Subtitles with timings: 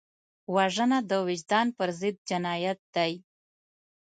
[0.55, 3.13] وژنه د وجدان پر ضد جنایت دی